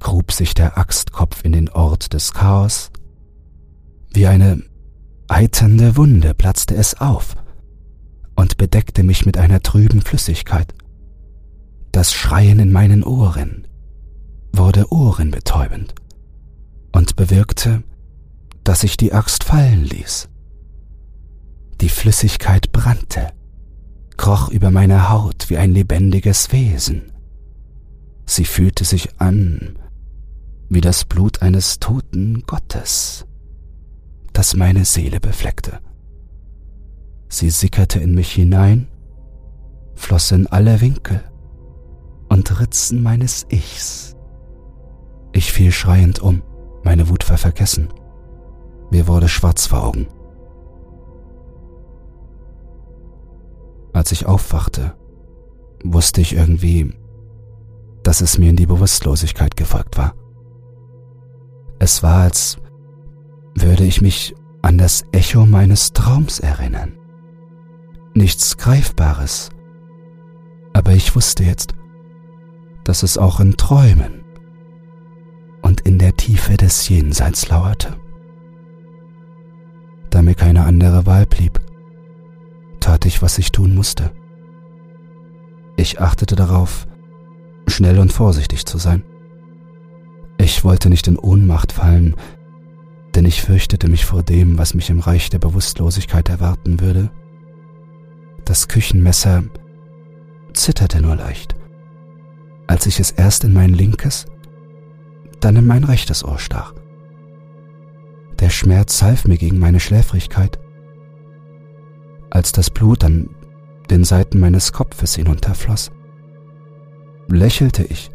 grub 0.00 0.32
sich 0.32 0.54
der 0.54 0.76
Axtkopf 0.76 1.44
in 1.44 1.52
den 1.52 1.68
Ort 1.70 2.12
des 2.12 2.32
Chaos. 2.32 2.90
Wie 4.12 4.26
eine 4.26 4.62
eiternde 5.28 5.96
Wunde 5.96 6.34
platzte 6.34 6.74
es 6.74 7.00
auf 7.00 7.36
und 8.36 8.56
bedeckte 8.56 9.02
mich 9.02 9.24
mit 9.24 9.38
einer 9.38 9.60
trüben 9.60 10.02
Flüssigkeit. 10.02 10.74
Das 11.92 12.12
Schreien 12.12 12.58
in 12.58 12.72
meinen 12.72 13.04
Ohren 13.04 13.66
wurde 14.52 14.92
ohrenbetäubend 14.92 15.94
und 16.92 17.16
bewirkte, 17.16 17.82
dass 18.62 18.84
ich 18.84 18.96
die 18.96 19.12
Axt 19.12 19.44
fallen 19.44 19.84
ließ. 19.84 20.28
Die 21.80 21.88
Flüssigkeit 21.88 22.72
brannte, 22.72 23.28
kroch 24.16 24.50
über 24.50 24.70
meine 24.70 25.10
Haut 25.10 25.50
wie 25.50 25.58
ein 25.58 25.72
lebendiges 25.72 26.52
Wesen. 26.52 27.12
Sie 28.26 28.44
fühlte 28.44 28.84
sich 28.84 29.20
an 29.20 29.78
wie 30.68 30.80
das 30.80 31.04
Blut 31.04 31.42
eines 31.42 31.78
toten 31.78 32.42
Gottes, 32.46 33.26
das 34.32 34.56
meine 34.56 34.84
Seele 34.84 35.20
befleckte. 35.20 35.78
Sie 37.28 37.50
sickerte 37.50 38.00
in 38.00 38.14
mich 38.14 38.32
hinein, 38.32 38.88
floss 39.94 40.32
in 40.32 40.46
alle 40.46 40.80
Winkel 40.80 41.22
und 42.28 42.60
Ritzen 42.60 43.02
meines 43.02 43.46
Ichs. 43.50 44.16
Ich 45.32 45.52
fiel 45.52 45.72
schreiend 45.72 46.20
um, 46.20 46.42
meine 46.82 47.08
Wut 47.08 47.28
war 47.28 47.38
vergessen. 47.38 47.88
Mir 48.90 49.06
wurde 49.06 49.28
schwarz 49.28 49.66
vor 49.66 49.84
Augen. 49.84 50.06
Als 53.94 54.12
ich 54.12 54.26
aufwachte, 54.26 54.94
wusste 55.84 56.20
ich 56.20 56.34
irgendwie, 56.34 56.92
dass 58.02 58.20
es 58.20 58.38
mir 58.38 58.50
in 58.50 58.56
die 58.56 58.66
Bewusstlosigkeit 58.66 59.56
gefolgt 59.56 59.96
war. 59.96 60.14
Es 61.78 62.02
war, 62.02 62.22
als 62.22 62.58
würde 63.54 63.84
ich 63.84 64.02
mich 64.02 64.34
an 64.62 64.78
das 64.78 65.04
Echo 65.12 65.46
meines 65.46 65.92
Traums 65.92 66.40
erinnern. 66.40 66.92
Nichts 68.14 68.56
Greifbares, 68.56 69.50
aber 70.72 70.92
ich 70.92 71.14
wusste 71.14 71.44
jetzt, 71.44 71.74
dass 72.82 73.02
es 73.04 73.16
auch 73.16 73.38
in 73.38 73.56
Träumen 73.56 74.24
und 75.62 75.82
in 75.82 75.98
der 75.98 76.16
Tiefe 76.16 76.56
des 76.56 76.88
Jenseits 76.88 77.48
lauerte. 77.48 77.96
Da 80.10 80.20
mir 80.20 80.34
keine 80.34 80.64
andere 80.64 81.06
Wahl 81.06 81.26
blieb, 81.26 81.60
tat 82.84 83.04
ich, 83.06 83.22
was 83.22 83.38
ich 83.38 83.52
tun 83.52 83.74
musste. 83.74 84.10
Ich 85.76 86.00
achtete 86.00 86.36
darauf, 86.36 86.86
schnell 87.66 87.98
und 87.98 88.12
vorsichtig 88.12 88.66
zu 88.66 88.78
sein. 88.78 89.02
Ich 90.38 90.64
wollte 90.64 90.88
nicht 90.90 91.08
in 91.08 91.18
Ohnmacht 91.18 91.72
fallen, 91.72 92.16
denn 93.14 93.24
ich 93.24 93.42
fürchtete 93.42 93.88
mich 93.88 94.04
vor 94.04 94.22
dem, 94.22 94.58
was 94.58 94.74
mich 94.74 94.90
im 94.90 95.00
Reich 95.00 95.30
der 95.30 95.38
Bewusstlosigkeit 95.38 96.28
erwarten 96.28 96.80
würde. 96.80 97.10
Das 98.44 98.68
Küchenmesser 98.68 99.44
zitterte 100.52 101.00
nur 101.00 101.16
leicht 101.16 101.54
als 102.66 102.86
ich 102.86 103.00
es 103.00 103.10
erst 103.10 103.44
in 103.44 103.52
mein 103.52 103.72
linkes, 103.72 104.26
dann 105.40 105.56
in 105.56 105.66
mein 105.66 105.84
rechtes 105.84 106.24
Ohr 106.24 106.38
stach. 106.38 106.74
Der 108.40 108.50
Schmerz 108.50 109.02
half 109.02 109.26
mir 109.26 109.36
gegen 109.36 109.58
meine 109.58 109.80
Schläfrigkeit. 109.80 110.58
Als 112.34 112.50
das 112.50 112.68
Blut 112.68 113.04
an 113.04 113.30
den 113.90 114.02
Seiten 114.02 114.40
meines 114.40 114.72
Kopfes 114.72 115.14
hinunterfloss, 115.14 115.92
lächelte 117.28 117.84
ich, 117.84 118.10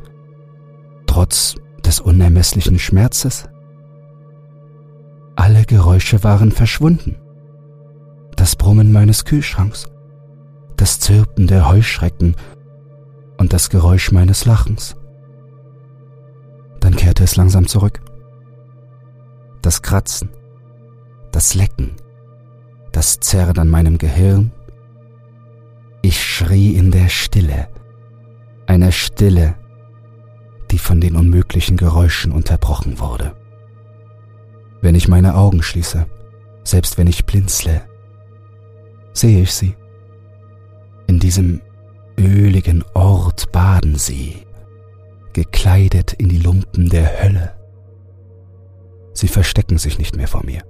trotz 1.08 1.56
des 1.86 2.02
unermesslichen 2.02 2.80
Schmerzes. 2.80 3.48
Alle 5.38 5.64
Geräusche 5.64 6.22
waren 6.22 6.52
verschwunden. 6.52 7.16
Das 8.36 8.58
Brummen 8.58 8.92
meines 8.92 9.24
Kühlschranks, 9.24 9.88
das 10.76 11.00
Zirpen 11.00 11.48
der 11.48 11.70
Heuschrecken 11.70 12.36
und 13.38 13.54
das 13.54 13.70
Geräusch 13.70 14.12
meines 14.12 14.44
Lachens. 14.44 14.98
Dann 16.82 16.98
kehrte 16.98 17.24
es 17.24 17.38
langsam 17.38 17.68
zurück. 17.68 18.02
Das 19.62 19.82
Kratzen, 19.82 20.30
das 21.32 21.54
Lecken, 21.56 21.96
das 22.92 23.20
Zerren 23.20 23.58
an 23.60 23.70
meinem 23.70 23.98
Gehirn. 23.98 24.52
Ich 26.02 26.24
schrie 26.24 26.76
in 26.76 26.92
der 26.92 27.10
Stille, 27.10 27.68
einer 28.68 28.92
Stille, 28.92 29.56
die 30.72 30.80
von 30.80 31.02
den 31.02 31.16
unmöglichen 31.16 31.78
Geräuschen 31.78 32.32
unterbrochen 32.32 33.00
wurde. 33.00 33.36
Wenn 34.82 34.96
ich 34.96 35.08
meine 35.08 35.36
Augen 35.36 35.62
schließe, 35.62 36.06
selbst 36.64 36.98
wenn 36.98 37.08
ich 37.08 37.26
blinzle, 37.26 37.82
sehe 39.14 39.42
ich 39.42 39.54
sie 39.54 39.76
in 41.10 41.20
diesem 41.20 41.62
öligen 42.20 42.86
Ort 42.94 43.52
baden 43.52 43.96
sie, 43.96 44.46
gekleidet 45.34 46.14
in 46.14 46.30
die 46.30 46.38
Lumpen 46.38 46.88
der 46.88 47.24
Hölle. 47.24 47.56
Sie 49.14 49.28
verstecken 49.28 49.80
sich 49.80 49.98
nicht 49.98 50.16
mehr 50.16 50.28
vor 50.28 50.46
mir. 50.46 50.62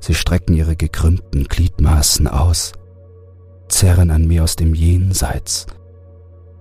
Sie 0.00 0.14
strecken 0.14 0.54
ihre 0.54 0.76
gekrümmten 0.76 1.44
Gliedmaßen 1.44 2.28
aus, 2.28 2.72
zerren 3.68 4.10
an 4.10 4.26
mir 4.26 4.44
aus 4.44 4.56
dem 4.56 4.74
Jenseits 4.74 5.66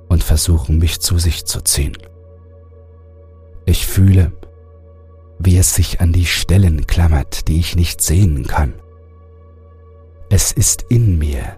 und 0.09 0.23
versuchen 0.23 0.77
mich 0.77 0.99
zu 0.99 1.17
sich 1.17 1.45
zu 1.45 1.61
ziehen. 1.61 1.97
Ich 3.65 3.87
fühle, 3.87 4.31
wie 5.39 5.57
es 5.57 5.75
sich 5.75 6.01
an 6.01 6.13
die 6.13 6.25
Stellen 6.25 6.87
klammert, 6.87 7.47
die 7.47 7.59
ich 7.59 7.75
nicht 7.75 8.01
sehen 8.01 8.47
kann. 8.47 8.73
Es 10.29 10.51
ist 10.51 10.85
in 10.89 11.17
mir 11.17 11.57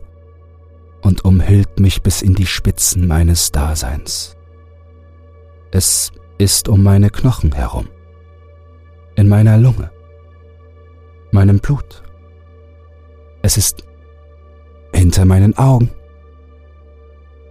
und 1.02 1.26
umhüllt 1.26 1.80
mich 1.80 2.02
bis 2.02 2.22
in 2.22 2.34
die 2.34 2.46
Spitzen 2.46 3.08
meines 3.08 3.52
Daseins. 3.52 4.36
Es 5.72 6.12
ist 6.38 6.70
um 6.70 6.84
meine 6.84 7.10
Knochen 7.10 7.54
herum, 7.54 7.88
in 9.16 9.28
meiner 9.28 9.58
Lunge, 9.58 9.92
meinem 11.32 11.60
Blut. 11.60 12.04
Es 13.42 13.58
ist 13.58 13.84
hinter 14.94 15.26
meinen 15.26 15.58
Augen. 15.58 15.92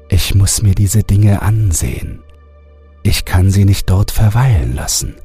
Ich 0.08 0.34
muss 0.34 0.62
mir 0.62 0.74
diese 0.74 1.02
Dinge 1.02 1.42
ansehen. 1.42 2.22
Ich 3.02 3.24
kann 3.24 3.50
sie 3.50 3.64
nicht 3.64 3.88
dort 3.88 4.10
verweilen 4.10 4.74
lassen. 4.74 5.16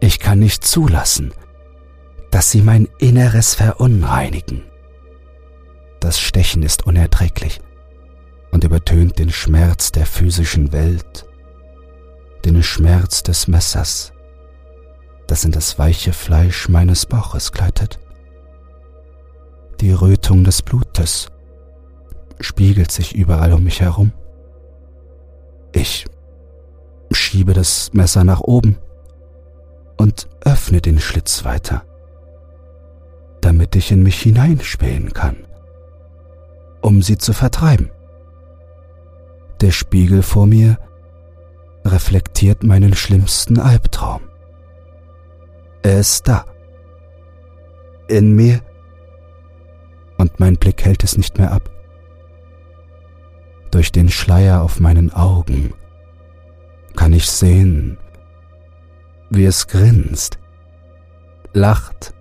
Ich 0.00 0.18
kann 0.18 0.38
nicht 0.38 0.64
zulassen, 0.64 1.32
dass 2.30 2.50
sie 2.50 2.62
mein 2.62 2.88
Inneres 2.98 3.54
verunreinigen. 3.54 4.64
Das 6.00 6.20
Stechen 6.20 6.62
ist 6.62 6.86
unerträglich 6.86 7.60
und 8.50 8.64
übertönt 8.64 9.18
den 9.18 9.30
Schmerz 9.30 9.92
der 9.92 10.06
physischen 10.06 10.72
Welt, 10.72 11.26
den 12.44 12.62
Schmerz 12.62 13.22
des 13.22 13.48
Messers, 13.48 14.12
das 15.26 15.44
in 15.44 15.52
das 15.52 15.78
weiche 15.78 16.12
Fleisch 16.12 16.68
meines 16.68 17.06
Bauches 17.06 17.52
gleitet. 17.52 17.98
Die 19.80 19.92
Rötung 19.92 20.44
des 20.44 20.62
Blutes 20.62 21.28
spiegelt 22.40 22.90
sich 22.90 23.14
überall 23.14 23.52
um 23.52 23.64
mich 23.64 23.80
herum. 23.80 24.12
Ich 25.72 26.06
schiebe 27.10 27.52
das 27.52 27.92
Messer 27.92 28.24
nach 28.24 28.40
oben 28.40 28.78
und 29.96 30.28
öffne 30.44 30.80
den 30.80 31.00
Schlitz 31.00 31.44
weiter, 31.44 31.82
damit 33.40 33.76
ich 33.76 33.90
in 33.90 34.02
mich 34.02 34.20
hineinspähen 34.20 35.12
kann, 35.12 35.46
um 36.80 37.02
sie 37.02 37.18
zu 37.18 37.32
vertreiben. 37.32 37.90
Der 39.60 39.70
Spiegel 39.70 40.22
vor 40.22 40.46
mir 40.46 40.78
reflektiert 41.84 42.64
meinen 42.64 42.94
schlimmsten 42.94 43.58
Albtraum. 43.58 44.22
Er 45.84 46.00
ist 46.00 46.26
da. 46.26 46.46
In 48.08 48.34
mir. 48.34 48.60
Und 50.16 50.40
mein 50.40 50.56
Blick 50.56 50.82
hält 50.82 51.04
es 51.04 51.18
nicht 51.18 51.36
mehr 51.36 51.52
ab. 51.52 51.68
Durch 53.70 53.92
den 53.92 54.08
Schleier 54.08 54.62
auf 54.62 54.80
meinen 54.80 55.12
Augen 55.12 55.74
kann 56.96 57.12
ich 57.12 57.26
sehen, 57.30 57.98
wie 59.28 59.44
es 59.44 59.66
grinst, 59.66 60.38
lacht, 61.52 62.14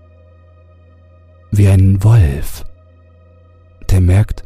wie 1.51 1.69
ein 1.69 2.03
Wolf, 2.03 2.65
der 3.89 4.01
merkt, 4.01 4.43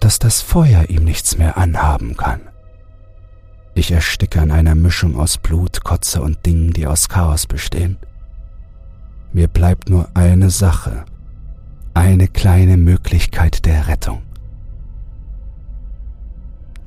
dass 0.00 0.18
das 0.18 0.40
Feuer 0.40 0.88
ihm 0.88 1.04
nichts 1.04 1.36
mehr 1.36 1.58
anhaben 1.58 2.16
kann. 2.16 2.40
Ich 3.76 3.92
ersticke 3.92 4.40
an 4.40 4.50
einer 4.50 4.74
Mischung 4.74 5.16
aus 5.16 5.36
Blut, 5.36 5.84
Kotze 5.84 6.22
und 6.22 6.46
Dingen, 6.46 6.72
die 6.72 6.86
aus 6.86 7.10
Chaos 7.10 7.46
bestehen. 7.46 7.98
Mir 9.34 9.48
bleibt 9.48 9.90
nur 9.90 10.08
eine 10.14 10.48
Sache, 10.48 11.04
eine 11.92 12.26
kleine 12.26 12.78
Möglichkeit 12.78 13.66
der 13.66 13.86
Rettung. 13.86 14.22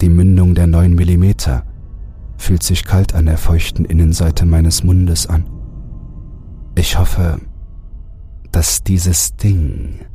Die 0.02 0.10
Mündung 0.10 0.56
der 0.56 0.66
neun 0.66 0.96
Millimeter 0.96 1.64
fühlt 2.38 2.64
sich 2.64 2.84
kalt 2.86 3.14
an 3.14 3.28
der 3.28 3.38
feuchten 3.38 3.86
Innenseite 3.86 4.48
meines 4.48 4.84
Mundes 4.84 5.28
an. 5.28 5.46
Ich 6.74 6.98
hoffe, 6.98 7.40
dass 8.52 8.84
dieses 8.84 9.36
Ding, 9.36 10.06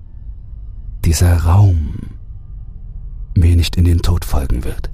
dieser 1.05 1.45
Raum, 1.45 2.17
mir 3.37 3.55
nicht 3.55 3.77
in 3.77 3.85
den 3.85 4.03
Tod 4.03 4.25
folgen 4.25 4.65
wird. 4.65 4.91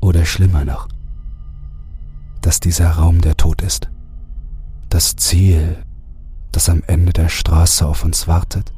Oder 0.00 0.24
schlimmer 0.24 0.64
noch, 0.64 0.88
dass 2.40 2.60
dieser 2.60 2.90
Raum 2.90 3.20
der 3.20 3.36
Tod 3.36 3.62
ist. 3.62 3.90
Das 4.88 5.16
Ziel, 5.16 5.82
das 6.52 6.68
am 6.68 6.82
Ende 6.86 7.12
der 7.12 7.28
Straße 7.28 7.86
auf 7.86 8.04
uns 8.04 8.28
wartet. 8.28 8.72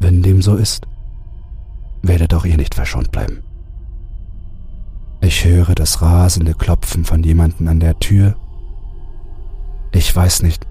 Wenn 0.00 0.22
dem 0.22 0.42
so 0.42 0.56
ist, 0.56 0.86
werdet 2.02 2.34
auch 2.34 2.44
ihr 2.44 2.56
nicht 2.56 2.74
verschont 2.74 3.12
bleiben. 3.12 3.42
Ich 5.20 5.44
höre 5.44 5.74
das 5.74 6.02
rasende 6.02 6.54
Klopfen 6.54 7.04
von 7.04 7.22
jemanden 7.22 7.66
an 7.68 7.80
der 7.80 7.98
Tür. 7.98 8.36
Ich 9.92 10.14
weiß 10.14 10.42
nicht, 10.42 10.66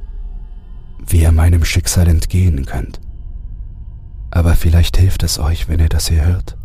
wie 1.07 1.21
ihr 1.21 1.31
meinem 1.31 1.65
Schicksal 1.65 2.07
entgehen 2.07 2.65
könnt. 2.65 2.99
Aber 4.29 4.55
vielleicht 4.55 4.97
hilft 4.97 5.23
es 5.23 5.39
euch, 5.39 5.69
wenn 5.69 5.79
ihr 5.79 5.89
das 5.89 6.07
hier 6.07 6.25
hört. 6.25 6.57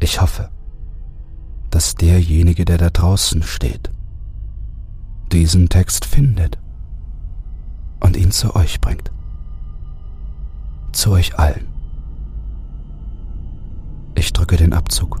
Ich 0.00 0.20
hoffe, 0.20 0.50
dass 1.70 1.94
derjenige, 1.94 2.64
der 2.64 2.78
da 2.78 2.90
draußen 2.90 3.42
steht, 3.42 3.90
diesen 5.32 5.68
Text 5.68 6.04
findet 6.04 6.58
und 8.00 8.16
ihn 8.16 8.30
zu 8.30 8.54
euch 8.56 8.80
bringt. 8.80 9.10
Zu 10.92 11.12
euch 11.12 11.38
allen. 11.38 11.66
Ich 14.14 14.32
drücke 14.32 14.56
den 14.56 14.72
Abzug. 14.72 15.20